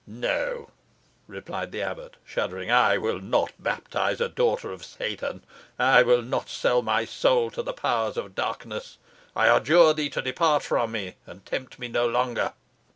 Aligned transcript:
"No," 0.07 0.71
replied 1.27 1.71
the 1.71 1.83
abbot, 1.83 2.15
shuddering; 2.25 2.71
"I 2.71 2.97
will 2.97 3.19
not 3.19 3.53
baptise 3.59 4.19
a 4.19 4.27
daughter 4.27 4.71
of 4.71 4.83
Satan. 4.83 5.43
I 5.77 6.01
will 6.01 6.23
not 6.23 6.49
sell 6.49 6.81
my 6.81 7.05
soul 7.05 7.51
to 7.51 7.61
the 7.61 7.71
powers 7.71 8.17
of 8.17 8.33
darkness. 8.33 8.97
I 9.35 9.47
adjure 9.55 9.93
thee 9.93 10.09
to 10.09 10.21
depart 10.23 10.63
from 10.63 10.91
me, 10.91 11.17
and 11.27 11.45
tempt 11.45 11.77
me 11.77 11.87
no 11.87 12.07
longer." 12.07 12.53